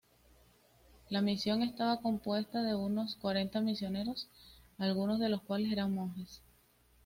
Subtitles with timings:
[1.11, 4.27] La misión estaba compuesta de unos cuarenta misioneros,
[4.79, 6.41] algunos de los cuales eran monjes.